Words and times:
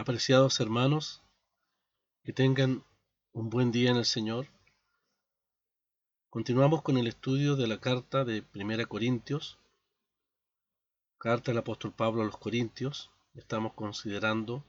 Apreciados 0.00 0.60
hermanos, 0.60 1.22
que 2.22 2.32
tengan 2.32 2.84
un 3.32 3.50
buen 3.50 3.72
día 3.72 3.90
en 3.90 3.96
el 3.96 4.04
Señor. 4.04 4.46
Continuamos 6.30 6.82
con 6.82 6.98
el 6.98 7.08
estudio 7.08 7.56
de 7.56 7.66
la 7.66 7.80
carta 7.80 8.24
de 8.24 8.42
Primera 8.42 8.86
Corintios, 8.86 9.58
carta 11.18 11.50
del 11.50 11.58
apóstol 11.58 11.92
Pablo 11.92 12.22
a 12.22 12.26
los 12.26 12.36
Corintios. 12.36 13.10
Estamos 13.34 13.72
considerando 13.72 14.64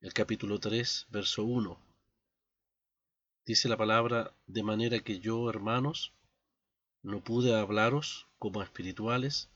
el 0.00 0.12
capítulo 0.12 0.58
3, 0.58 1.06
verso 1.10 1.44
1. 1.44 1.78
Dice 3.44 3.68
la 3.68 3.76
palabra, 3.76 4.34
de 4.48 4.64
manera 4.64 4.98
que 4.98 5.20
yo, 5.20 5.48
hermanos, 5.48 6.12
no 7.04 7.22
pude 7.22 7.56
hablaros 7.56 8.26
como 8.40 8.60
a 8.60 8.64
espirituales, 8.64 9.48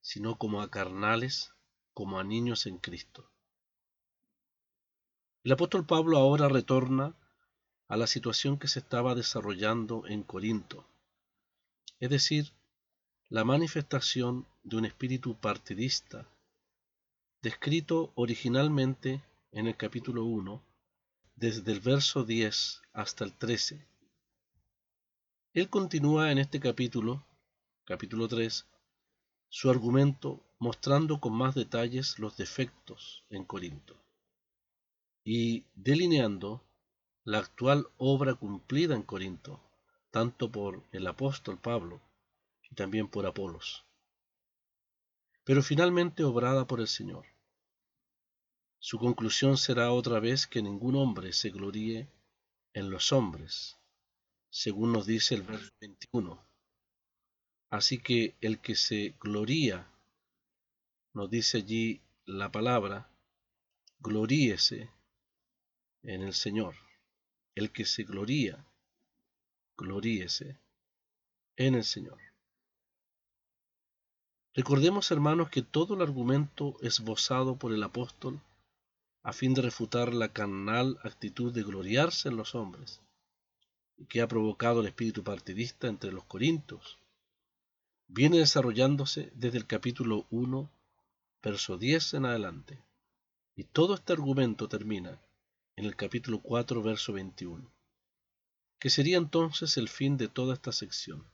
sino 0.00 0.38
como 0.38 0.62
a 0.62 0.70
carnales, 0.70 1.52
como 1.92 2.20
a 2.20 2.22
niños 2.22 2.66
en 2.66 2.78
Cristo. 2.78 3.33
El 5.44 5.52
apóstol 5.52 5.84
Pablo 5.84 6.16
ahora 6.16 6.48
retorna 6.48 7.14
a 7.88 7.98
la 7.98 8.06
situación 8.06 8.58
que 8.58 8.66
se 8.66 8.78
estaba 8.78 9.14
desarrollando 9.14 10.06
en 10.06 10.22
Corinto, 10.22 10.86
es 12.00 12.08
decir, 12.08 12.54
la 13.28 13.44
manifestación 13.44 14.46
de 14.62 14.76
un 14.78 14.86
espíritu 14.86 15.36
partidista, 15.36 16.26
descrito 17.42 18.10
originalmente 18.14 19.22
en 19.52 19.66
el 19.66 19.76
capítulo 19.76 20.24
1, 20.24 20.62
desde 21.36 21.72
el 21.72 21.80
verso 21.80 22.24
10 22.24 22.80
hasta 22.94 23.24
el 23.24 23.34
13. 23.34 23.86
Él 25.52 25.68
continúa 25.68 26.32
en 26.32 26.38
este 26.38 26.58
capítulo, 26.58 27.22
capítulo 27.84 28.28
3, 28.28 28.64
su 29.50 29.68
argumento 29.68 30.40
mostrando 30.58 31.20
con 31.20 31.34
más 31.34 31.54
detalles 31.54 32.18
los 32.18 32.34
defectos 32.38 33.24
en 33.28 33.44
Corinto 33.44 34.03
y 35.24 35.64
delineando 35.74 36.62
la 37.24 37.38
actual 37.38 37.88
obra 37.96 38.34
cumplida 38.34 38.94
en 38.94 39.02
Corinto, 39.02 39.60
tanto 40.10 40.52
por 40.52 40.84
el 40.92 41.06
apóstol 41.06 41.58
Pablo 41.58 42.02
y 42.70 42.74
también 42.74 43.08
por 43.08 43.24
Apolos, 43.24 43.84
pero 45.44 45.62
finalmente 45.62 46.22
obrada 46.24 46.66
por 46.66 46.80
el 46.80 46.88
Señor. 46.88 47.24
Su 48.78 48.98
conclusión 48.98 49.56
será 49.56 49.92
otra 49.92 50.20
vez 50.20 50.46
que 50.46 50.60
ningún 50.60 50.94
hombre 50.94 51.32
se 51.32 51.48
gloríe 51.48 52.06
en 52.74 52.90
los 52.90 53.12
hombres, 53.12 53.78
según 54.50 54.92
nos 54.92 55.06
dice 55.06 55.34
el 55.36 55.42
verso 55.42 55.70
21. 55.80 56.46
Así 57.70 57.98
que 57.98 58.36
el 58.42 58.60
que 58.60 58.74
se 58.74 59.14
gloría, 59.18 59.90
nos 61.14 61.30
dice 61.30 61.58
allí 61.58 62.02
la 62.26 62.52
palabra, 62.52 63.08
gloríese 64.00 64.90
en 66.04 66.22
el 66.22 66.34
Señor. 66.34 66.74
El 67.54 67.72
que 67.72 67.84
se 67.84 68.04
gloría, 68.04 68.64
gloríese 69.76 70.58
en 71.56 71.74
el 71.74 71.84
Señor. 71.84 72.18
Recordemos, 74.54 75.10
hermanos, 75.10 75.50
que 75.50 75.62
todo 75.62 75.94
el 75.94 76.02
argumento 76.02 76.76
esbozado 76.80 77.56
por 77.56 77.72
el 77.72 77.82
apóstol 77.82 78.40
a 79.22 79.32
fin 79.32 79.54
de 79.54 79.62
refutar 79.62 80.12
la 80.12 80.32
carnal 80.32 80.98
actitud 81.02 81.52
de 81.52 81.62
gloriarse 81.62 82.28
en 82.28 82.36
los 82.36 82.54
hombres, 82.54 83.00
que 84.08 84.20
ha 84.20 84.28
provocado 84.28 84.80
el 84.80 84.86
espíritu 84.86 85.24
partidista 85.24 85.88
entre 85.88 86.12
los 86.12 86.24
corintios, 86.24 86.98
viene 88.06 88.38
desarrollándose 88.38 89.32
desde 89.34 89.58
el 89.58 89.66
capítulo 89.66 90.26
1, 90.30 90.70
verso 91.42 91.78
10 91.78 92.14
en 92.14 92.26
adelante. 92.26 92.78
Y 93.56 93.64
todo 93.64 93.94
este 93.94 94.12
argumento 94.12 94.68
termina 94.68 95.20
en 95.76 95.86
el 95.86 95.96
capítulo 95.96 96.40
4, 96.40 96.82
verso 96.82 97.12
21, 97.12 97.68
que 98.78 98.90
sería 98.90 99.16
entonces 99.16 99.76
el 99.76 99.88
fin 99.88 100.16
de 100.16 100.28
toda 100.28 100.54
esta 100.54 100.70
sección. 100.70 101.26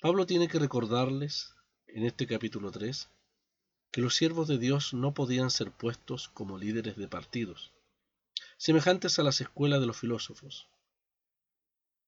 Pablo 0.00 0.26
tiene 0.26 0.48
que 0.48 0.58
recordarles, 0.58 1.54
en 1.86 2.04
este 2.04 2.26
capítulo 2.26 2.72
3, 2.72 3.08
que 3.92 4.00
los 4.00 4.16
siervos 4.16 4.48
de 4.48 4.58
Dios 4.58 4.94
no 4.94 5.14
podían 5.14 5.50
ser 5.50 5.70
puestos 5.70 6.28
como 6.28 6.58
líderes 6.58 6.96
de 6.96 7.06
partidos, 7.06 7.72
semejantes 8.56 9.18
a 9.18 9.22
las 9.22 9.40
escuelas 9.40 9.80
de 9.80 9.86
los 9.86 9.98
filósofos, 9.98 10.68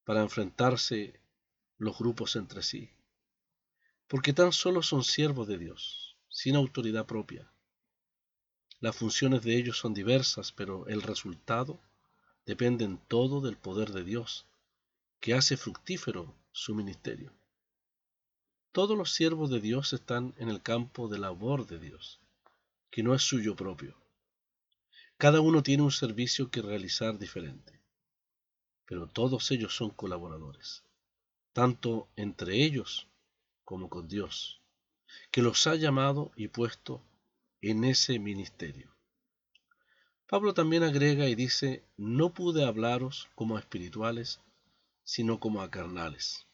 para 0.03 0.21
enfrentarse 0.21 1.21
los 1.77 1.97
grupos 1.97 2.35
entre 2.35 2.63
sí, 2.63 2.89
porque 4.07 4.33
tan 4.33 4.51
solo 4.51 4.81
son 4.81 5.05
siervos 5.05 5.47
de 5.47 5.57
Dios, 5.57 6.17
sin 6.27 6.55
autoridad 6.55 7.05
propia, 7.05 7.52
las 8.83 8.97
funciones 8.97 9.43
de 9.43 9.55
ellos 9.55 9.77
son 9.77 9.93
diversas, 9.93 10.51
pero 10.51 10.85
el 10.89 11.01
resultado 11.01 11.79
depende 12.45 12.83
en 12.83 12.97
todo 12.97 13.39
del 13.39 13.55
poder 13.55 13.93
de 13.93 14.03
Dios, 14.03 14.45
que 15.21 15.33
hace 15.33 15.55
fructífero 15.55 16.35
su 16.51 16.75
ministerio. 16.75 17.31
Todos 18.73 18.97
los 18.97 19.13
siervos 19.13 19.49
de 19.49 19.61
Dios 19.61 19.93
están 19.93 20.33
en 20.37 20.49
el 20.49 20.61
campo 20.61 21.07
de 21.07 21.17
labor 21.17 21.65
de 21.65 21.79
Dios, 21.79 22.19
que 22.91 23.03
no 23.03 23.15
es 23.15 23.21
suyo 23.21 23.55
propio. 23.55 23.95
Cada 25.17 25.39
uno 25.39 25.63
tiene 25.63 25.83
un 25.83 25.91
servicio 25.93 26.51
que 26.51 26.61
realizar 26.61 27.17
diferente, 27.17 27.79
pero 28.85 29.07
todos 29.07 29.49
ellos 29.51 29.73
son 29.73 29.91
colaboradores, 29.91 30.83
tanto 31.53 32.09
entre 32.17 32.61
ellos 32.61 33.07
como 33.63 33.89
con 33.89 34.09
Dios, 34.09 34.59
que 35.31 35.41
los 35.41 35.67
ha 35.67 35.75
llamado 35.75 36.33
y 36.35 36.49
puesto 36.49 37.01
en 37.63 37.85
ese 37.85 38.19
ministerio. 38.19 38.93
Pablo 40.27 40.53
también 40.53 40.83
agrega 40.83 41.29
y 41.29 41.35
dice, 41.35 41.81
no 41.95 42.33
pude 42.33 42.65
hablaros 42.65 43.29
como 43.35 43.55
a 43.55 43.61
espirituales, 43.61 44.41
sino 45.05 45.39
como 45.39 45.61
a 45.61 45.71
carnales. 45.71 46.45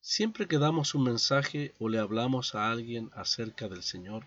Siempre 0.00 0.48
que 0.48 0.58
damos 0.58 0.96
un 0.96 1.04
mensaje 1.04 1.74
o 1.78 1.88
le 1.88 2.00
hablamos 2.00 2.56
a 2.56 2.72
alguien 2.72 3.10
acerca 3.14 3.68
del 3.68 3.84
Señor, 3.84 4.26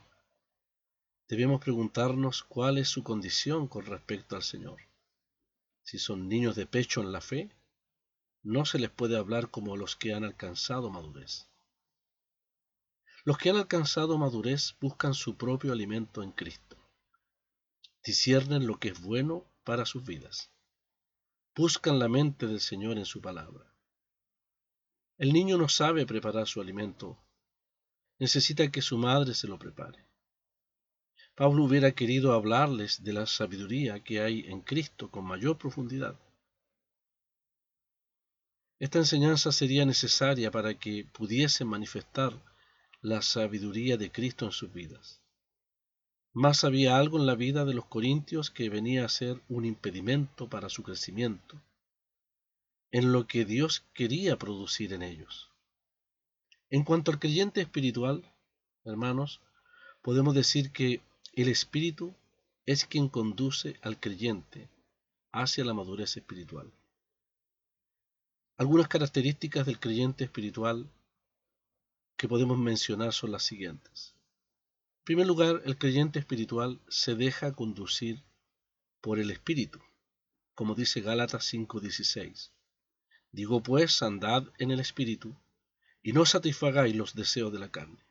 debemos 1.28 1.60
preguntarnos 1.60 2.42
cuál 2.44 2.78
es 2.78 2.88
su 2.88 3.04
condición 3.04 3.68
con 3.68 3.86
respecto 3.86 4.38
al 4.38 4.44
Señor. 4.44 4.80
Si 5.84 6.00
son 6.00 6.30
niños 6.30 6.56
de 6.56 6.66
pecho 6.66 7.02
en 7.02 7.12
la 7.12 7.20
fe, 7.20 7.52
no 8.42 8.64
se 8.64 8.80
les 8.80 8.90
puede 8.90 9.18
hablar 9.18 9.50
como 9.52 9.76
los 9.76 9.98
que 9.98 10.14
han 10.14 10.24
alcanzado 10.24 10.90
madurez. 10.90 11.50
Los 13.26 13.40
que 13.40 13.50
han 13.50 13.56
alcanzado 13.56 14.20
madurez 14.20 14.76
buscan 14.80 15.16
su 15.16 15.36
propio 15.36 15.74
alimento 15.74 16.22
en 16.22 16.32
Cristo. 16.32 16.78
Disciernen 18.04 18.68
lo 18.68 18.80
que 18.80 18.90
es 18.90 19.02
bueno 19.02 19.52
para 19.64 19.88
sus 19.88 20.06
vidas. 20.06 20.52
Buscan 21.56 21.98
la 21.98 22.08
mente 22.08 22.46
del 22.46 22.60
Señor 22.60 23.00
en 23.00 23.06
su 23.06 23.22
palabra. 23.22 23.74
El 25.18 25.34
niño 25.34 25.58
no 25.58 25.70
sabe 25.70 26.06
preparar 26.06 26.46
su 26.46 26.62
alimento. 26.62 27.18
Necesita 28.20 28.70
que 28.70 28.84
su 28.84 29.00
madre 29.00 29.34
se 29.34 29.48
lo 29.48 29.58
prepare. 29.58 30.06
Pablo 31.34 31.64
hubiera 31.64 31.94
querido 31.94 32.34
hablarles 32.34 33.04
de 33.04 33.14
la 33.14 33.26
sabiduría 33.26 34.04
que 34.04 34.22
hay 34.22 34.42
en 34.42 34.62
Cristo 34.62 35.10
con 35.10 35.26
mayor 35.26 35.58
profundidad. 35.58 36.20
Esta 38.78 39.00
enseñanza 39.00 39.52
sería 39.52 39.84
necesaria 39.84 40.52
para 40.52 40.78
que 40.78 41.06
pudiesen 41.12 41.68
manifestar 41.68 42.40
la 43.06 43.22
sabiduría 43.22 43.98
de 43.98 44.12
Cristo 44.12 44.46
en 44.46 44.52
sus 44.52 44.74
vidas. 44.74 45.22
Más 46.34 46.64
había 46.64 46.98
algo 46.98 47.20
en 47.20 47.28
la 47.28 47.36
vida 47.36 47.64
de 47.64 47.76
los 47.76 47.86
corintios 47.86 48.50
que 48.50 48.68
venía 48.68 49.06
a 49.06 49.10
ser 49.10 49.40
un 49.48 49.64
impedimento 49.64 50.50
para 50.50 50.70
su 50.70 50.82
crecimiento, 50.82 51.62
en 52.90 53.12
lo 53.12 53.28
que 53.28 53.46
Dios 53.46 53.84
quería 53.94 54.38
producir 54.40 54.92
en 54.92 55.04
ellos. 55.04 55.52
En 56.72 56.84
cuanto 56.84 57.12
al 57.12 57.20
creyente 57.20 57.62
espiritual, 57.62 58.24
hermanos, 58.86 59.40
podemos 60.02 60.34
decir 60.34 60.72
que 60.72 61.02
el 61.34 61.48
Espíritu 61.48 62.16
es 62.66 62.86
quien 62.86 63.08
conduce 63.08 63.76
al 63.84 64.00
creyente 64.00 64.68
hacia 65.32 65.64
la 65.64 65.76
madurez 65.76 66.18
espiritual. 66.18 66.72
Algunas 68.58 68.88
características 68.88 69.68
del 69.68 69.80
creyente 69.80 70.24
espiritual 70.24 70.90
que 72.18 72.28
podemos 72.28 72.58
mencionar 72.58 73.14
son 73.14 73.32
las 73.32 73.44
siguientes. 73.44 74.16
En 75.00 75.04
primer 75.06 75.28
lugar, 75.28 75.62
el 75.66 75.78
creyente 75.78 76.20
espiritual 76.20 76.80
se 76.88 77.16
deja 77.16 77.54
conducir 77.54 78.24
por 79.02 79.20
el 79.20 79.30
Espíritu, 79.32 79.80
como 80.56 80.74
dice 80.74 81.02
Gálatas 81.02 81.46
5:16. 81.54 82.52
Digo 83.32 83.62
pues, 83.62 84.02
andad 84.02 84.44
en 84.58 84.72
el 84.72 84.80
Espíritu, 84.80 85.36
y 86.02 86.14
no 86.14 86.26
satisfagáis 86.26 86.96
los 86.96 87.16
deseos 87.16 87.52
de 87.52 87.60
la 87.60 87.70
carne. 87.70 88.04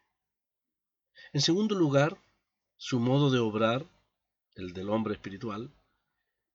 En 1.33 1.41
segundo 1.41 1.75
lugar, 1.75 2.19
su 2.77 3.01
modo 3.01 3.31
de 3.31 3.39
obrar, 3.39 3.87
el 4.55 4.73
del 4.73 4.91
hombre 4.91 5.15
espiritual, 5.15 5.73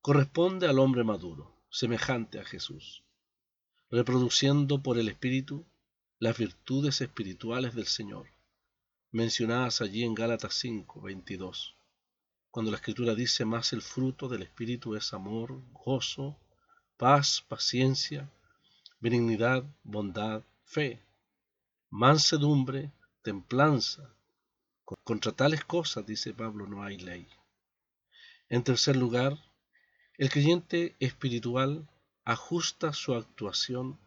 corresponde 0.01 0.67
al 0.67 0.79
hombre 0.79 1.03
maduro, 1.03 1.53
semejante 1.69 2.39
a 2.39 2.45
Jesús, 2.45 3.03
reproduciendo 3.89 4.81
por 4.81 4.97
el 4.97 5.09
Espíritu 5.09 5.65
las 6.21 6.37
virtudes 6.37 6.99
espirituales 6.99 7.75
del 7.75 7.87
Señor, 7.87 8.27
mencionadas 9.09 9.79
allí 9.79 10.03
en 10.03 10.13
Gálatas 10.13 10.53
5, 10.55 10.99
22. 10.99 11.77
cuando 12.51 12.71
la 12.71 12.77
escritura 12.77 13.15
dice 13.15 13.45
más 13.45 13.71
el 13.71 13.81
fruto 13.81 14.27
del 14.27 14.41
Espíritu 14.41 14.95
es 14.95 15.13
amor, 15.13 15.61
gozo, 15.71 16.37
paz, 16.97 17.45
paciencia, 17.47 18.29
benignidad, 18.99 19.63
bondad, 19.83 20.43
fe, 20.65 21.01
mansedumbre, 21.89 22.91
templanza. 23.21 24.13
Contra 25.05 25.31
tales 25.31 25.63
cosas, 25.63 26.05
dice 26.05 26.33
Pablo, 26.33 26.67
no 26.67 26.83
hay 26.83 26.97
ley. 26.97 27.29
En 28.49 28.63
tercer 28.63 28.97
lugar, 28.97 29.37
el 30.17 30.29
creyente 30.29 30.97
espiritual 30.99 31.87
ajusta 32.25 32.91
su 32.91 33.13
actuación 33.13 33.97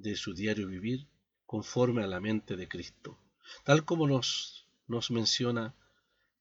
de 0.00 0.16
su 0.16 0.34
diario 0.34 0.68
vivir 0.68 1.06
conforme 1.44 2.02
a 2.02 2.06
la 2.06 2.20
mente 2.20 2.56
de 2.56 2.68
Cristo, 2.68 3.18
tal 3.64 3.84
como 3.84 4.06
nos, 4.06 4.66
nos 4.86 5.10
menciona 5.10 5.74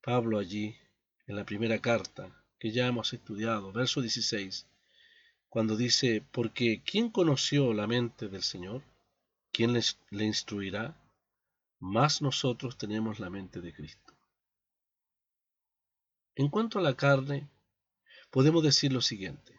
Pablo 0.02 0.40
allí 0.40 0.76
en 1.28 1.36
la 1.36 1.46
primera 1.46 1.80
carta 1.80 2.44
que 2.60 2.72
ya 2.72 2.88
hemos 2.88 3.14
estudiado, 3.14 3.72
verso 3.72 4.02
16, 4.02 4.68
cuando 5.50 5.78
dice, 5.78 6.26
porque 6.32 6.82
¿quién 6.84 7.10
conoció 7.10 7.74
la 7.74 7.88
mente 7.88 8.28
del 8.28 8.44
Señor? 8.44 8.84
¿Quién 9.52 9.74
le 9.74 10.26
instruirá? 10.26 10.98
Más 11.80 12.22
nosotros 12.22 12.78
tenemos 12.78 13.20
la 13.20 13.30
mente 13.30 13.62
de 13.62 13.74
Cristo. 13.74 14.14
En 16.36 16.50
cuanto 16.50 16.80
a 16.80 16.82
la 16.82 16.96
carne, 16.96 17.50
podemos 18.32 18.64
decir 18.64 18.92
lo 18.92 19.02
siguiente. 19.02 19.55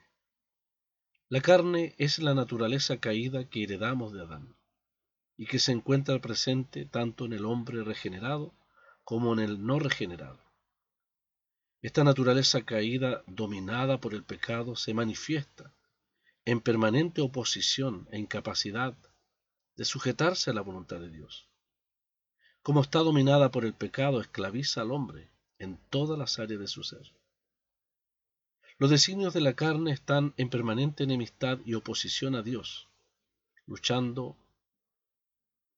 La 1.29 1.41
carne 1.41 1.97
es 1.99 2.21
la 2.21 2.35
naturaleza 2.35 2.99
caída 2.99 3.49
que 3.49 3.65
heredamos 3.65 4.13
de 4.13 4.23
Adán 4.23 4.55
y 5.37 5.47
que 5.47 5.59
se 5.59 5.73
encuentra 5.73 6.21
presente 6.21 6.87
tanto 6.87 7.25
en 7.25 7.33
el 7.33 7.45
hombre 7.47 7.83
regenerado 7.83 8.55
como 9.03 9.33
en 9.33 9.41
el 9.41 9.67
no 9.67 9.81
regenerado. 9.81 10.41
Esta 11.83 12.05
naturaleza 12.05 12.63
caída, 12.65 13.25
dominada 13.27 14.01
por 14.01 14.15
el 14.15 14.23
pecado, 14.23 14.77
se 14.77 14.95
manifiesta 14.95 15.75
en 16.45 16.61
permanente 16.61 17.23
oposición 17.23 18.07
e 18.13 18.21
incapacidad 18.21 18.97
de 19.75 19.85
sujetarse 19.85 20.51
a 20.51 20.55
la 20.55 20.61
voluntad 20.61 21.01
de 21.01 21.11
Dios. 21.11 21.49
Como 22.63 22.83
está 22.83 23.01
dominada 23.01 23.51
por 23.51 23.65
el 23.65 23.75
pecado, 23.75 24.21
esclaviza 24.21 24.83
al 24.83 24.93
hombre 24.93 25.33
en 25.59 25.77
todas 25.91 26.17
las 26.17 26.39
áreas 26.39 26.61
de 26.61 26.69
su 26.69 26.85
ser. 26.85 27.13
Los 28.79 28.91
designios 28.91 29.33
de 29.33 29.41
la 29.41 29.55
carne 29.55 29.91
están 29.91 30.35
en 30.37 30.51
permanente 30.51 31.05
enemistad 31.05 31.59
y 31.65 31.73
oposición 31.73 32.35
a 32.35 32.43
Dios, 32.43 32.89
luchando, 33.65 34.37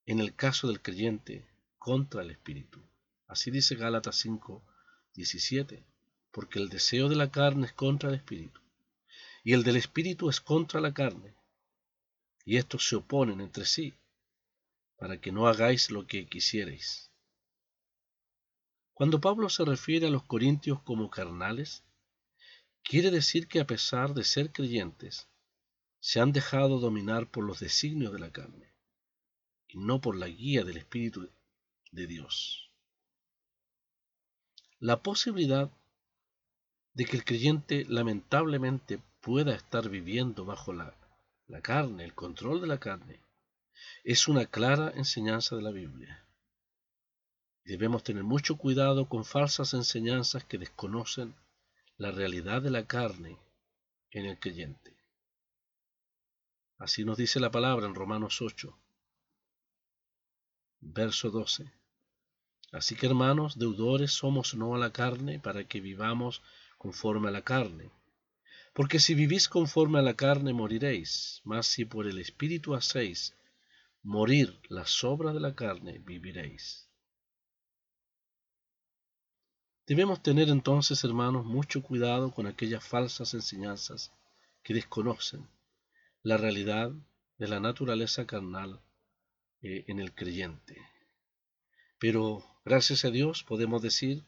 en 0.04 0.18
el 0.18 0.34
caso 0.34 0.66
del 0.66 0.82
creyente, 0.82 1.48
contra 1.78 2.22
el 2.22 2.32
Espíritu. 2.32 2.82
Así 3.28 3.52
dice 3.52 3.76
Gálatas 3.76 4.16
5, 4.16 4.64
17, 5.14 5.84
porque 6.32 6.58
el 6.58 6.70
deseo 6.70 7.08
de 7.08 7.14
la 7.14 7.30
carne 7.30 7.66
es 7.66 7.72
contra 7.72 8.08
el 8.08 8.16
Espíritu, 8.16 8.60
y 9.44 9.52
el 9.52 9.62
del 9.62 9.76
Espíritu 9.76 10.28
es 10.28 10.40
contra 10.40 10.80
la 10.80 10.92
carne, 10.92 11.36
y 12.44 12.56
estos 12.56 12.88
se 12.88 12.96
oponen 12.96 13.40
entre 13.40 13.64
sí, 13.64 13.94
para 14.96 15.20
que 15.20 15.30
no 15.30 15.46
hagáis 15.46 15.92
lo 15.92 16.08
que 16.08 16.26
quisierais. 16.26 17.12
Cuando 18.92 19.20
Pablo 19.20 19.48
se 19.48 19.64
refiere 19.64 20.08
a 20.08 20.10
los 20.10 20.24
corintios 20.24 20.82
como 20.82 21.10
carnales, 21.10 21.84
quiere 22.82 23.10
decir 23.10 23.48
que 23.48 23.60
a 23.60 23.66
pesar 23.66 24.14
de 24.14 24.24
ser 24.24 24.52
creyentes, 24.52 25.28
se 26.00 26.20
han 26.20 26.32
dejado 26.32 26.78
dominar 26.78 27.30
por 27.30 27.44
los 27.44 27.60
designios 27.60 28.12
de 28.12 28.18
la 28.18 28.30
carne 28.30 28.72
y 29.68 29.78
no 29.78 30.00
por 30.00 30.16
la 30.16 30.28
guía 30.28 30.64
del 30.64 30.76
Espíritu 30.76 31.28
de 31.90 32.06
Dios. 32.06 32.70
La 34.80 35.02
posibilidad 35.02 35.70
de 36.94 37.04
que 37.04 37.16
el 37.16 37.24
creyente 37.24 37.84
lamentablemente 37.88 39.00
pueda 39.20 39.54
estar 39.54 39.88
viviendo 39.88 40.44
bajo 40.44 40.72
la, 40.72 40.94
carne, 41.62 42.04
el 42.04 42.14
control 42.14 42.60
de 42.60 42.66
la 42.66 42.78
carne, 42.78 43.20
es 44.04 44.28
una 44.28 44.46
clara 44.46 44.92
enseñanza 44.94 45.56
de 45.56 45.62
la 45.62 45.70
Biblia. 45.70 46.24
Debemos 47.64 48.02
tener 48.02 48.24
mucho 48.24 48.56
cuidado 48.56 49.08
con 49.08 49.24
falsas 49.24 49.74
enseñanzas 49.74 50.44
que 50.44 50.58
desconocen 50.58 51.34
la 51.98 52.12
realidad 52.12 52.62
de 52.62 52.70
la 52.70 52.86
carne 52.86 53.36
en 54.12 54.24
el 54.24 54.38
creyente. 54.38 54.96
Así 56.78 57.04
nos 57.04 57.18
dice 57.18 57.40
la 57.40 57.50
palabra 57.50 57.86
en 57.86 57.94
Romanos 57.96 58.40
8, 58.40 58.78
verso 60.80 61.30
12. 61.30 61.72
Así 62.70 62.94
que 62.94 63.06
hermanos, 63.06 63.58
deudores 63.58 64.12
somos 64.12 64.54
no 64.54 64.76
a 64.76 64.78
la 64.78 64.92
carne 64.92 65.40
para 65.40 65.64
que 65.64 65.80
vivamos 65.80 66.40
conforme 66.76 67.28
a 67.28 67.32
la 67.32 67.42
carne. 67.42 67.90
Porque 68.74 69.00
si 69.00 69.14
vivís 69.14 69.48
conforme 69.48 69.98
a 69.98 70.02
la 70.02 70.14
carne 70.14 70.52
moriréis, 70.52 71.40
mas 71.42 71.66
si 71.66 71.84
por 71.84 72.06
el 72.06 72.20
Espíritu 72.20 72.76
hacéis 72.76 73.34
morir 74.04 74.60
las 74.68 75.02
obras 75.02 75.34
de 75.34 75.40
la 75.40 75.56
carne, 75.56 75.98
viviréis. 75.98 76.87
Debemos 79.88 80.22
tener 80.22 80.50
entonces, 80.50 81.02
hermanos, 81.02 81.46
mucho 81.46 81.82
cuidado 81.82 82.30
con 82.30 82.46
aquellas 82.46 82.86
falsas 82.86 83.32
enseñanzas 83.32 84.12
que 84.62 84.74
desconocen 84.74 85.48
la 86.22 86.36
realidad 86.36 86.92
de 87.38 87.48
la 87.48 87.58
naturaleza 87.58 88.26
carnal 88.26 88.82
eh, 89.62 89.86
en 89.88 89.98
el 89.98 90.14
creyente. 90.14 90.76
Pero, 91.98 92.44
gracias 92.66 93.06
a 93.06 93.10
Dios, 93.10 93.44
podemos 93.44 93.80
decir 93.80 94.26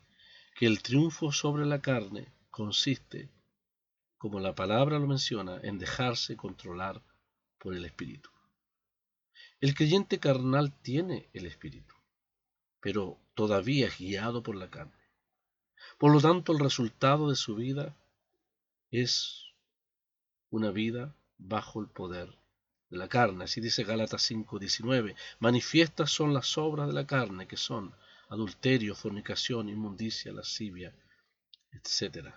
que 0.57 0.65
el 0.65 0.81
triunfo 0.81 1.31
sobre 1.31 1.67
la 1.67 1.83
carne 1.83 2.33
consiste, 2.49 3.29
como 4.17 4.41
la 4.41 4.55
palabra 4.55 4.99
lo 4.99 5.09
menciona, 5.09 5.61
en 5.62 5.79
dejarse 5.79 6.38
controlar 6.38 7.02
por 7.59 7.75
el 7.75 7.85
Espíritu. 7.85 8.31
El 9.61 9.75
creyente 9.75 10.21
carnal 10.21 10.73
tiene 10.81 11.29
el 11.35 11.45
Espíritu, 11.45 11.95
pero 12.81 13.19
todavía 13.35 13.88
es 13.88 13.99
guiado 13.99 14.43
por 14.43 14.57
la 14.57 14.71
carne. 14.71 15.00
Por 16.00 16.14
lo 16.14 16.21
tanto, 16.23 16.52
el 16.52 16.61
resultado 16.61 17.28
de 17.28 17.37
su 17.37 17.57
vida 17.57 17.95
es 18.90 19.52
una 20.49 20.71
vida 20.71 21.14
bajo 21.37 21.78
el 21.78 21.88
poder 21.88 22.38
de 22.88 22.97
la 22.97 23.07
carne. 23.07 23.45
Así 23.45 23.61
dice 23.61 23.85
Gálatas 23.85 24.23
5:19. 24.23 25.14
Manifiestas 25.40 26.11
son 26.11 26.33
las 26.33 26.57
obras 26.57 26.87
de 26.87 26.95
la 26.95 27.07
carne, 27.07 27.47
que 27.47 27.59
son 27.59 27.95
adulterio, 28.30 28.95
fornicación, 28.95 29.69
inmundicia, 29.69 30.33
lascivia, 30.33 30.95
etc. 31.71 32.33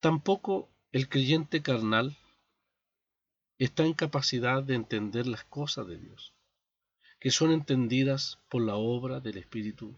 Tampoco 0.00 0.68
el 0.90 1.08
creyente 1.08 1.62
carnal 1.62 2.18
está 3.58 3.84
en 3.84 3.94
capacidad 3.94 4.60
de 4.64 4.74
entender 4.74 5.28
las 5.28 5.44
cosas 5.44 5.86
de 5.86 5.98
Dios 5.98 6.34
que 7.20 7.30
son 7.30 7.52
entendidas 7.52 8.38
por 8.48 8.62
la 8.62 8.76
obra 8.76 9.20
del 9.20 9.36
Espíritu 9.36 9.94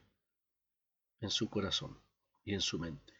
en 1.21 1.31
su 1.31 1.49
corazón 1.49 1.97
y 2.45 2.53
en 2.53 2.61
su 2.61 2.81
mente. 2.81 3.15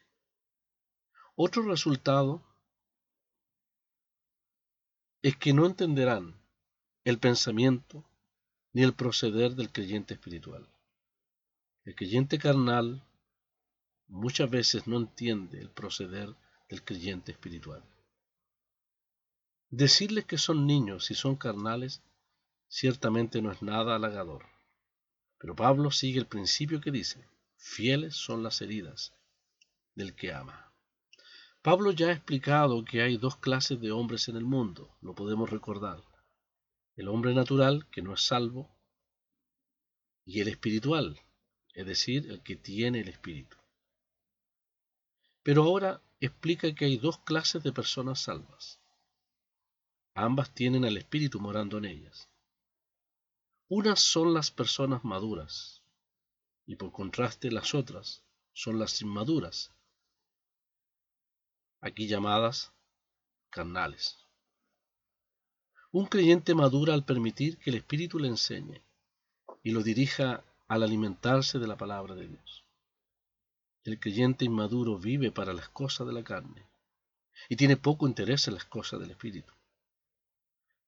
Otro 1.35 1.63
resultado 1.63 2.43
es 5.21 5.37
que 5.37 5.53
no 5.53 5.65
entenderán 5.65 6.35
el 7.05 7.17
pensamiento 7.17 8.03
ni 8.73 8.83
el 8.83 8.93
proceder 8.93 9.55
del 9.55 9.71
creyente 9.71 10.15
espiritual. 10.15 10.67
El 11.85 11.95
creyente 11.95 12.37
carnal 12.37 13.03
muchas 14.07 14.49
veces 14.49 14.85
no 14.85 14.97
entiende 14.97 15.61
el 15.61 15.69
proceder 15.69 16.35
del 16.67 16.83
creyente 16.83 17.31
espiritual. 17.31 17.83
Decirles 19.69 20.25
que 20.25 20.37
son 20.37 20.67
niños 20.67 21.09
y 21.09 21.15
son 21.15 21.35
carnales 21.37 22.01
ciertamente 22.73 23.39
no 23.43 23.51
es 23.51 23.61
nada 23.61 23.95
halagador. 23.95 24.47
Pero 25.37 25.55
Pablo 25.55 25.91
sigue 25.91 26.19
el 26.19 26.25
principio 26.25 26.81
que 26.81 26.89
dice, 26.89 27.29
fieles 27.55 28.15
son 28.15 28.41
las 28.41 28.61
heridas 28.63 29.13
del 29.93 30.15
que 30.15 30.33
ama. 30.33 30.73
Pablo 31.61 31.91
ya 31.91 32.07
ha 32.07 32.13
explicado 32.13 32.83
que 32.83 33.03
hay 33.03 33.17
dos 33.17 33.37
clases 33.37 33.79
de 33.79 33.91
hombres 33.91 34.27
en 34.27 34.37
el 34.37 34.45
mundo, 34.45 34.97
lo 35.01 35.13
podemos 35.13 35.51
recordar. 35.51 36.03
El 36.95 37.09
hombre 37.09 37.35
natural, 37.35 37.87
que 37.91 38.01
no 38.01 38.15
es 38.15 38.21
salvo, 38.21 38.75
y 40.25 40.41
el 40.41 40.47
espiritual, 40.47 41.21
es 41.75 41.85
decir, 41.85 42.31
el 42.31 42.41
que 42.41 42.55
tiene 42.55 43.01
el 43.01 43.07
espíritu. 43.07 43.57
Pero 45.43 45.61
ahora 45.63 46.01
explica 46.19 46.73
que 46.73 46.85
hay 46.85 46.97
dos 46.97 47.19
clases 47.19 47.61
de 47.61 47.71
personas 47.71 48.21
salvas. 48.21 48.79
Ambas 50.15 50.55
tienen 50.55 50.85
al 50.85 50.97
espíritu 50.97 51.39
morando 51.39 51.77
en 51.77 51.85
ellas. 51.85 52.32
Unas 53.75 54.01
son 54.01 54.35
las 54.35 54.51
personas 54.51 55.03
maduras 55.03 55.81
y 56.67 56.75
por 56.75 56.91
contraste 56.91 57.49
las 57.49 57.73
otras 57.73 58.23
son 58.53 58.77
las 58.77 59.01
inmaduras, 59.01 59.71
aquí 61.81 62.07
llamadas 62.07 62.71
carnales. 63.49 64.27
Un 65.91 66.05
creyente 66.05 66.53
madura 66.53 66.93
al 66.93 67.03
permitir 67.03 67.57
que 67.57 67.71
el 67.71 67.77
Espíritu 67.77 68.19
le 68.19 68.27
enseñe 68.27 68.83
y 69.63 69.71
lo 69.71 69.81
dirija 69.81 70.43
al 70.67 70.83
alimentarse 70.83 71.57
de 71.57 71.65
la 71.65 71.75
palabra 71.75 72.13
de 72.13 72.27
Dios. 72.27 72.63
El 73.85 73.99
creyente 73.99 74.45
inmaduro 74.45 74.99
vive 74.99 75.31
para 75.31 75.51
las 75.51 75.69
cosas 75.69 76.05
de 76.05 76.13
la 76.13 76.23
carne 76.23 76.63
y 77.49 77.55
tiene 77.55 77.75
poco 77.75 78.07
interés 78.07 78.47
en 78.47 78.53
las 78.53 78.65
cosas 78.65 78.99
del 78.99 79.09
Espíritu. 79.09 79.51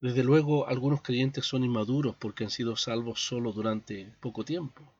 Desde 0.05 0.23
luego, 0.23 0.67
algunos 0.67 1.01
creyentes 1.01 1.47
son 1.47 1.63
inmaduros 1.63 2.15
porque 2.15 2.43
han 2.43 2.51
sido 2.51 2.75
salvos 2.75 3.25
solo 3.25 3.51
durante 3.51 4.15
poco 4.19 4.45
tiempo. 4.45 4.93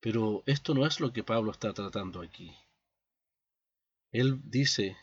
Pero 0.00 0.42
esto 0.46 0.74
no 0.74 0.84
es 0.84 0.98
lo 0.98 1.12
que 1.12 1.22
Pablo 1.22 1.52
está 1.52 1.72
tratando 1.72 2.20
aquí. 2.20 2.52
Él 4.10 4.40
dice 4.42 4.96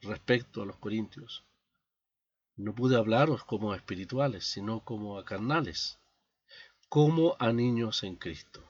respecto 0.00 0.60
a 0.60 0.66
los 0.66 0.76
corintios, 0.78 1.44
no 2.56 2.74
pude 2.74 2.96
hablaros 2.96 3.44
como 3.44 3.70
a 3.70 3.76
espirituales, 3.76 4.44
sino 4.44 4.80
como 4.80 5.20
a 5.20 5.24
carnales, 5.24 6.00
como 6.88 7.36
a 7.38 7.52
niños 7.52 8.02
en 8.02 8.16
Cristo. 8.16 8.68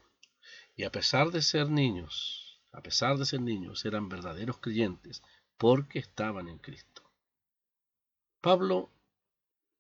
Y 0.77 0.85
a 0.85 0.93
pesar 0.93 1.31
de 1.31 1.41
ser 1.41 1.71
niños, 1.71 2.61
a 2.73 2.83
pesar 2.83 3.17
de 3.17 3.25
ser 3.25 3.41
niños, 3.41 3.87
eran 3.87 4.11
verdaderos 4.11 4.59
creyentes 4.59 5.23
porque 5.57 5.99
estaban 5.99 6.49
en 6.49 6.59
Cristo. 6.59 7.11
Pablo 8.43 8.91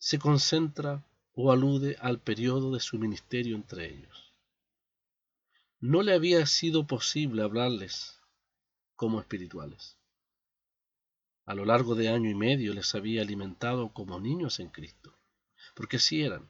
se 0.03 0.19
concentra 0.19 1.07
o 1.33 1.53
alude 1.53 1.97
al 2.01 2.19
periodo 2.19 2.73
de 2.73 2.81
su 2.81 2.99
ministerio 2.99 3.55
entre 3.55 3.89
ellos. 3.89 4.35
No 5.79 6.03
le 6.03 6.13
había 6.13 6.45
sido 6.47 6.89
posible 6.89 7.45
hablarles 7.45 8.19
como 8.97 9.21
espirituales. 9.21 9.97
A 11.47 11.55
lo 11.55 11.65
largo 11.65 11.95
de 11.95 12.09
año 12.09 12.29
y 12.29 12.35
medio 12.35 12.75
les 12.75 12.97
había 12.97 13.23
alimentado 13.23 13.93
como 13.93 14.19
niños 14.19 14.59
en 14.59 14.71
Cristo, 14.71 15.17
porque 15.77 16.01
sí 16.01 16.25
eran, 16.25 16.49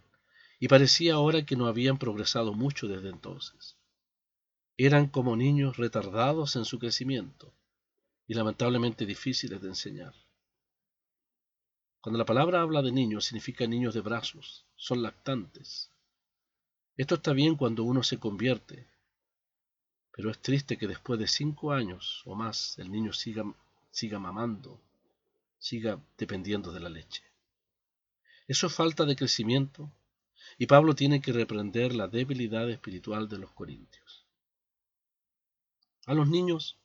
y 0.59 0.69
parecía 0.69 1.17
ahora 1.17 1.45
que 1.45 1.55
no 1.55 1.67
habían 1.67 1.99
progresado 1.99 2.55
mucho 2.55 2.89
desde 2.89 3.11
entonces. 3.11 3.77
Eran 4.79 5.09
como 5.09 5.37
niños 5.37 5.77
retardados 5.77 6.57
en 6.57 6.65
su 6.65 6.79
crecimiento 6.79 7.53
y 8.27 8.33
lamentablemente 8.33 9.05
difíciles 9.05 9.61
de 9.61 9.69
enseñar. 9.69 10.22
Cuando 12.03 12.19
la 12.19 12.25
palabra 12.25 12.63
habla 12.63 12.83
de 12.83 12.91
niños, 12.91 13.27
significa 13.27 13.65
niños 13.69 13.95
de 13.95 14.01
brazos, 14.01 14.67
son 14.75 15.03
lactantes. 15.03 15.89
Esto 16.97 17.15
está 17.15 17.33
bien 17.33 17.55
cuando 17.55 17.85
uno 17.85 18.03
se 18.03 18.19
convierte, 18.19 18.89
pero 20.11 20.29
es 20.29 20.41
triste 20.41 20.77
que 20.77 20.89
después 20.89 21.21
de 21.21 21.29
cinco 21.29 21.71
años 21.71 22.23
o 22.27 22.35
más 22.35 22.77
el 22.81 22.91
niño 22.91 23.13
siga, 23.13 23.45
siga 23.93 24.19
mamando, 24.19 24.81
siga 25.61 26.01
dependiendo 26.19 26.73
de 26.73 26.81
la 26.81 26.89
leche. 26.89 27.23
Eso 28.49 28.67
es 28.67 28.75
falta 28.75 29.05
de 29.05 29.15
crecimiento 29.15 29.89
y 30.59 30.67
Pablo 30.67 30.97
tiene 30.97 31.21
que 31.21 31.33
reprender 31.33 31.95
la 31.95 32.09
debilidad 32.09 32.69
espiritual 32.69 33.29
de 33.29 33.39
los 33.39 33.53
corintios. 33.53 34.27
A 36.07 36.15
los 36.15 36.29
niños, 36.29 36.79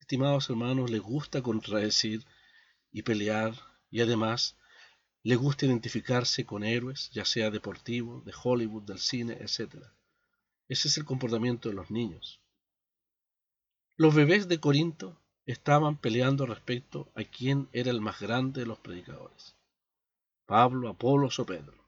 estimados 0.00 0.50
hermanos, 0.50 0.90
les 0.90 1.00
gusta 1.00 1.40
contradecir 1.40 2.26
y 2.90 3.02
pelear 3.02 3.54
y 3.94 4.00
además 4.00 4.56
le 5.22 5.36
gusta 5.36 5.66
identificarse 5.66 6.44
con 6.44 6.64
héroes, 6.64 7.10
ya 7.12 7.24
sea 7.24 7.52
deportivos, 7.52 8.24
de 8.24 8.34
Hollywood, 8.42 8.82
del 8.82 8.98
cine, 8.98 9.34
etc. 9.34 9.86
Ese 10.66 10.88
es 10.88 10.98
el 10.98 11.04
comportamiento 11.04 11.68
de 11.68 11.76
los 11.76 11.92
niños. 11.92 12.40
Los 13.96 14.12
bebés 14.12 14.48
de 14.48 14.58
Corinto 14.58 15.16
estaban 15.46 15.96
peleando 15.96 16.44
respecto 16.44 17.08
a 17.14 17.22
quién 17.22 17.68
era 17.72 17.92
el 17.92 18.00
más 18.00 18.20
grande 18.20 18.62
de 18.62 18.66
los 18.66 18.80
predicadores, 18.80 19.54
Pablo, 20.44 20.88
Apolos 20.88 21.38
o 21.38 21.46
Pedro. 21.46 21.78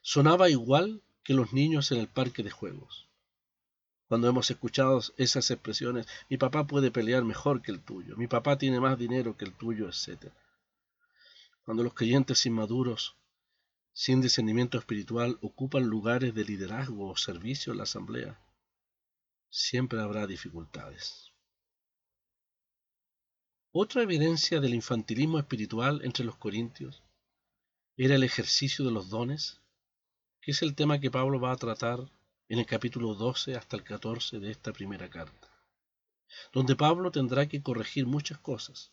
Sonaba 0.00 0.48
igual 0.48 1.02
que 1.22 1.34
los 1.34 1.52
niños 1.52 1.92
en 1.92 1.98
el 1.98 2.08
parque 2.08 2.42
de 2.42 2.50
juegos. 2.50 3.06
Cuando 4.08 4.28
hemos 4.28 4.50
escuchado 4.50 5.02
esas 5.18 5.50
expresiones, 5.50 6.08
mi 6.30 6.38
papá 6.38 6.66
puede 6.66 6.90
pelear 6.90 7.22
mejor 7.22 7.60
que 7.60 7.70
el 7.70 7.80
tuyo, 7.80 8.16
mi 8.16 8.28
papá 8.28 8.56
tiene 8.56 8.80
más 8.80 8.98
dinero 8.98 9.36
que 9.36 9.44
el 9.44 9.52
tuyo, 9.52 9.90
etc 9.90 10.32
cuando 11.66 11.82
los 11.82 11.94
creyentes 11.94 12.46
inmaduros, 12.46 13.16
sin 13.92 14.20
discernimiento 14.20 14.78
espiritual, 14.78 15.36
ocupan 15.42 15.88
lugares 15.88 16.32
de 16.32 16.44
liderazgo 16.44 17.08
o 17.08 17.16
servicio 17.16 17.72
en 17.72 17.78
la 17.78 17.82
asamblea, 17.82 18.40
siempre 19.50 20.00
habrá 20.00 20.28
dificultades. 20.28 21.32
Otra 23.72 24.02
evidencia 24.04 24.60
del 24.60 24.74
infantilismo 24.74 25.40
espiritual 25.40 26.02
entre 26.04 26.24
los 26.24 26.36
corintios 26.36 27.02
era 27.96 28.14
el 28.14 28.22
ejercicio 28.22 28.84
de 28.84 28.92
los 28.92 29.10
dones, 29.10 29.60
que 30.40 30.52
es 30.52 30.62
el 30.62 30.76
tema 30.76 31.00
que 31.00 31.10
Pablo 31.10 31.40
va 31.40 31.50
a 31.50 31.56
tratar 31.56 31.98
en 32.48 32.60
el 32.60 32.66
capítulo 32.66 33.16
12 33.16 33.56
hasta 33.56 33.76
el 33.76 33.82
14 33.82 34.38
de 34.38 34.52
esta 34.52 34.72
primera 34.72 35.10
carta, 35.10 35.50
donde 36.52 36.76
Pablo 36.76 37.10
tendrá 37.10 37.48
que 37.48 37.60
corregir 37.60 38.06
muchas 38.06 38.38
cosas, 38.38 38.92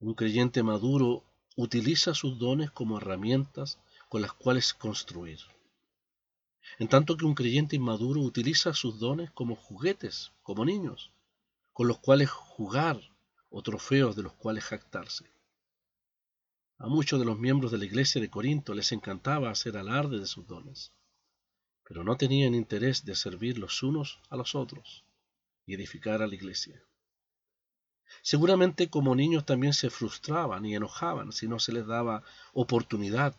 un 0.00 0.14
creyente 0.14 0.62
maduro 0.62 1.24
utiliza 1.56 2.14
sus 2.14 2.38
dones 2.38 2.70
como 2.70 2.98
herramientas 2.98 3.78
con 4.08 4.22
las 4.22 4.32
cuales 4.32 4.72
construir. 4.72 5.40
En 6.78 6.86
tanto 6.86 7.16
que 7.16 7.24
un 7.24 7.34
creyente 7.34 7.74
inmaduro 7.74 8.20
utiliza 8.20 8.74
sus 8.74 9.00
dones 9.00 9.30
como 9.32 9.56
juguetes, 9.56 10.32
como 10.42 10.64
niños, 10.64 11.10
con 11.72 11.88
los 11.88 11.98
cuales 11.98 12.30
jugar 12.30 13.00
o 13.50 13.62
trofeos 13.62 14.14
de 14.14 14.22
los 14.22 14.34
cuales 14.34 14.64
jactarse. 14.64 15.24
A 16.78 16.86
muchos 16.86 17.18
de 17.18 17.26
los 17.26 17.38
miembros 17.38 17.72
de 17.72 17.78
la 17.78 17.86
iglesia 17.86 18.20
de 18.20 18.30
Corinto 18.30 18.74
les 18.74 18.92
encantaba 18.92 19.50
hacer 19.50 19.76
alarde 19.76 20.20
de 20.20 20.26
sus 20.26 20.46
dones, 20.46 20.92
pero 21.82 22.04
no 22.04 22.16
tenían 22.16 22.54
interés 22.54 23.04
de 23.04 23.16
servir 23.16 23.58
los 23.58 23.82
unos 23.82 24.20
a 24.28 24.36
los 24.36 24.54
otros 24.54 25.04
y 25.66 25.74
edificar 25.74 26.22
a 26.22 26.28
la 26.28 26.34
iglesia. 26.36 26.80
Seguramente 28.22 28.90
como 28.90 29.14
niños 29.14 29.46
también 29.46 29.72
se 29.72 29.88
frustraban 29.88 30.66
y 30.66 30.74
enojaban 30.74 31.32
si 31.32 31.48
no 31.48 31.58
se 31.58 31.72
les 31.72 31.86
daba 31.86 32.22
oportunidad, 32.52 33.34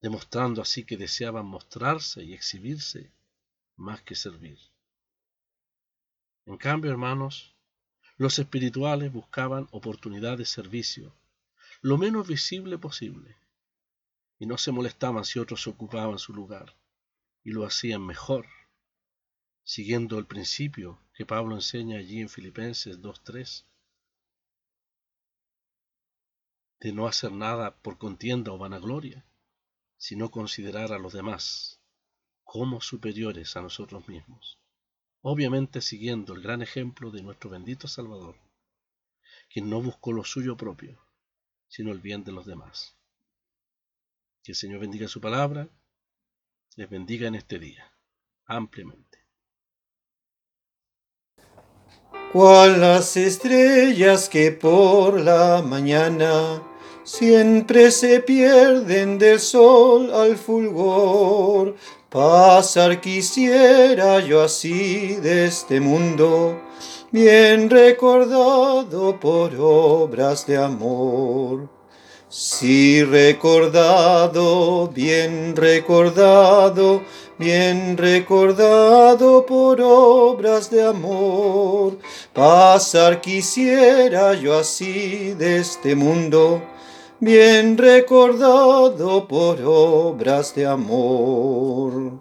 demostrando 0.00 0.62
así 0.62 0.84
que 0.84 0.96
deseaban 0.96 1.44
mostrarse 1.44 2.24
y 2.24 2.32
exhibirse 2.32 3.12
más 3.76 4.00
que 4.00 4.14
servir. 4.14 4.58
En 6.46 6.56
cambio, 6.56 6.90
hermanos, 6.90 7.54
los 8.16 8.38
espirituales 8.38 9.12
buscaban 9.12 9.68
oportunidad 9.72 10.38
de 10.38 10.46
servicio, 10.46 11.14
lo 11.82 11.98
menos 11.98 12.26
visible 12.26 12.78
posible, 12.78 13.36
y 14.38 14.46
no 14.46 14.56
se 14.56 14.72
molestaban 14.72 15.26
si 15.26 15.38
otros 15.38 15.66
ocupaban 15.66 16.18
su 16.18 16.32
lugar, 16.32 16.74
y 17.44 17.50
lo 17.50 17.66
hacían 17.66 18.06
mejor, 18.06 18.46
siguiendo 19.64 20.18
el 20.18 20.24
principio 20.24 20.98
que 21.12 21.26
Pablo 21.26 21.56
enseña 21.56 21.98
allí 21.98 22.20
en 22.20 22.30
Filipenses 22.30 23.02
2.3 23.02 23.67
de 26.80 26.92
no 26.92 27.06
hacer 27.06 27.32
nada 27.32 27.76
por 27.82 27.98
contienda 27.98 28.52
o 28.52 28.58
vanagloria, 28.58 29.26
sino 29.96 30.30
considerar 30.30 30.92
a 30.92 30.98
los 30.98 31.12
demás 31.12 31.80
como 32.44 32.80
superiores 32.80 33.56
a 33.56 33.62
nosotros 33.62 34.08
mismos, 34.08 34.58
obviamente 35.20 35.82
siguiendo 35.82 36.34
el 36.34 36.40
gran 36.40 36.62
ejemplo 36.62 37.10
de 37.10 37.22
nuestro 37.22 37.50
bendito 37.50 37.88
Salvador, 37.88 38.36
quien 39.50 39.68
no 39.68 39.82
buscó 39.82 40.12
lo 40.12 40.24
suyo 40.24 40.56
propio, 40.56 41.04
sino 41.66 41.92
el 41.92 42.00
bien 42.00 42.24
de 42.24 42.32
los 42.32 42.46
demás. 42.46 42.96
Que 44.42 44.52
el 44.52 44.56
Señor 44.56 44.80
bendiga 44.80 45.08
su 45.08 45.20
palabra, 45.20 45.68
les 46.76 46.88
bendiga 46.88 47.28
en 47.28 47.34
este 47.34 47.58
día, 47.58 47.92
ampliamente. 48.46 49.27
Cual 52.32 52.82
las 52.82 53.16
estrellas 53.16 54.28
que 54.28 54.52
por 54.52 55.18
la 55.18 55.62
mañana 55.62 56.62
siempre 57.02 57.90
se 57.90 58.20
pierden 58.20 59.18
del 59.18 59.40
sol 59.40 60.12
al 60.12 60.36
fulgor. 60.36 61.74
Pasar 62.10 63.00
quisiera 63.00 64.20
yo 64.20 64.42
así 64.42 65.16
de 65.16 65.46
este 65.46 65.80
mundo, 65.80 66.60
bien 67.10 67.70
recordado 67.70 69.18
por 69.18 69.54
obras 69.58 70.46
de 70.46 70.58
amor. 70.58 71.77
Sí 72.30 73.02
recordado, 73.04 74.88
bien 74.88 75.56
recordado, 75.56 77.00
bien 77.38 77.96
recordado 77.96 79.46
por 79.46 79.80
obras 79.80 80.70
de 80.70 80.86
amor. 80.86 81.96
Pasar 82.34 83.22
quisiera 83.22 84.34
yo 84.34 84.58
así 84.58 85.32
de 85.38 85.56
este 85.56 85.94
mundo, 85.94 86.62
bien 87.18 87.78
recordado 87.78 89.26
por 89.26 89.62
obras 89.64 90.54
de 90.54 90.66
amor. 90.66 92.12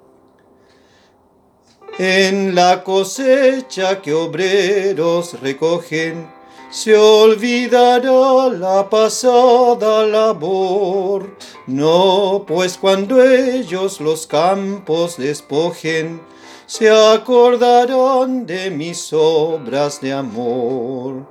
En 1.99 2.55
la 2.55 2.81
cosecha 2.81 4.01
que 4.01 4.13
obreros 4.13 5.37
recogen, 5.41 6.36
se 6.69 6.95
olvidará 6.95 8.49
la 8.49 8.89
pasada 8.89 10.05
labor. 10.05 11.35
No, 11.65 12.43
pues 12.47 12.77
cuando 12.77 13.23
ellos 13.23 14.01
los 14.01 14.27
campos 14.27 15.17
despojen, 15.17 16.21
se 16.65 16.89
acordarán 16.89 18.45
de 18.45 18.69
mis 18.69 19.13
obras 19.13 20.01
de 20.01 20.13
amor. 20.13 21.25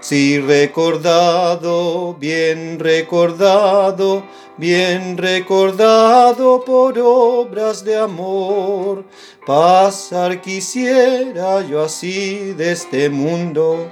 Si 0.00 0.38
recordado, 0.38 2.14
bien 2.14 2.78
recordado, 2.78 4.22
bien 4.56 5.18
recordado 5.18 6.64
por 6.64 6.98
obras 6.98 7.84
de 7.84 7.96
amor, 7.96 9.04
pasar 9.46 10.40
quisiera 10.40 11.66
yo 11.66 11.82
así 11.82 12.54
de 12.54 12.72
este 12.72 13.10
mundo, 13.10 13.90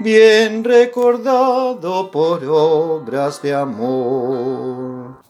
bien 0.00 0.64
recordado 0.64 2.10
por 2.10 2.42
obras 2.44 3.40
de 3.42 3.54
amor. 3.54 5.20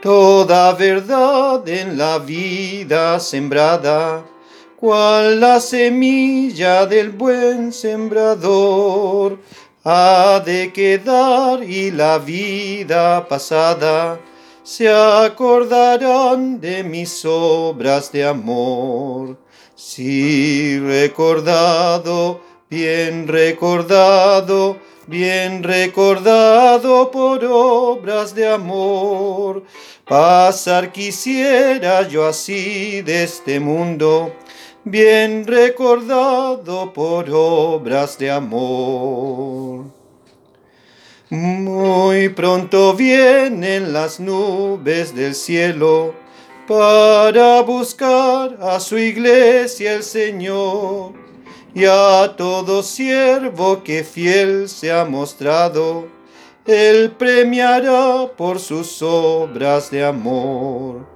Toda 0.00 0.72
verdad 0.74 1.68
en 1.68 1.98
la 1.98 2.18
vida 2.18 3.18
sembrada, 3.18 4.24
cual 4.76 5.40
la 5.40 5.60
semilla 5.60 6.86
del 6.86 7.10
buen 7.10 7.72
sembrador, 7.72 9.38
ha 9.84 10.40
de 10.44 10.72
quedar 10.72 11.64
y 11.64 11.90
la 11.90 12.18
vida 12.18 13.26
pasada 13.26 14.20
se 14.68 14.86
acordarán 14.86 16.60
de 16.60 16.84
mis 16.84 17.24
obras 17.24 18.12
de 18.12 18.26
amor. 18.26 19.38
Si 19.74 20.78
recordado, 20.78 22.42
bien 22.68 23.26
recordado, 23.26 24.76
bien 25.06 25.62
recordado 25.62 27.10
por 27.10 27.42
obras 27.46 28.34
de 28.34 28.46
amor, 28.46 29.64
pasar 30.06 30.92
quisiera 30.92 32.06
yo 32.06 32.26
así 32.26 33.00
de 33.00 33.24
este 33.24 33.60
mundo 33.60 34.34
bien 34.84 35.46
recordado 35.46 36.92
por 36.92 37.24
obras 37.30 38.18
de 38.18 38.30
amor. 38.30 39.97
Muy 41.30 42.30
pronto 42.30 42.94
vienen 42.94 43.92
las 43.92 44.18
nubes 44.18 45.14
del 45.14 45.34
cielo 45.34 46.14
para 46.66 47.60
buscar 47.60 48.56
a 48.62 48.80
su 48.80 48.96
iglesia 48.96 49.92
el 49.92 50.04
Señor 50.04 51.12
y 51.74 51.84
a 51.84 52.34
todo 52.34 52.82
siervo 52.82 53.82
que 53.84 54.04
fiel 54.04 54.70
se 54.70 54.90
ha 54.90 55.04
mostrado, 55.04 56.08
Él 56.64 57.12
premiará 57.18 58.26
por 58.34 58.58
sus 58.58 59.02
obras 59.02 59.90
de 59.90 60.06
amor. 60.06 61.06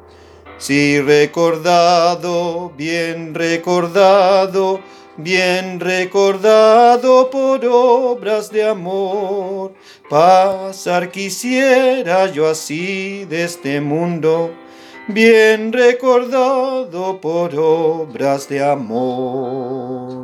Si 0.59 1.01
recordado, 1.01 2.71
bien 2.77 3.35
recordado, 3.35 4.81
bien 5.17 5.81
recordado 5.81 7.31
por 7.31 7.65
obras 7.65 8.51
de 8.51 8.65
amor, 8.65 9.73
pasar 10.09 11.11
quisiera 11.11 12.31
yo 12.31 12.49
así 12.49 13.25
de 13.27 13.45
este 13.45 13.81
mundo, 13.81 14.53
bien 15.09 15.73
recordado 15.73 17.21
por 17.21 17.55
obras 17.57 18.49
de 18.49 18.63
amor. 18.65 20.22